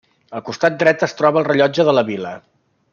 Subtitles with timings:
[0.37, 2.37] Al costat dret es troba el rellotge de la vila.